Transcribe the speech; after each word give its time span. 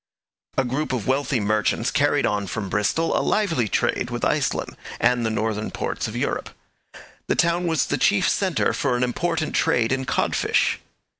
A 0.57 0.65
group 0.65 0.93
of 0.93 1.05
wealthy 1.05 1.39
merchants 1.39 1.91
carried 1.91 2.25
on 2.25 2.47
from 2.47 2.69
Bristol 2.69 3.15
a 3.15 3.21
lively 3.21 3.67
trade 3.67 4.09
with 4.09 4.25
Iceland 4.25 4.75
and 4.99 5.23
the 5.23 5.29
northern 5.29 5.69
ports 5.69 6.07
of 6.07 6.15
Europe. 6.15 6.49
The 7.27 7.35
town 7.35 7.67
was 7.67 7.85
the 7.85 7.99
chief 7.99 8.27
centre 8.27 8.73
for 8.73 8.97
an 8.97 9.03
important 9.03 9.53
trade 9.53 9.91
in 9.91 10.05
codfish. 10.05 10.79